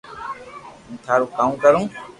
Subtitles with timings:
[0.83, 1.81] ھون ٿاري ڪاو ڪرو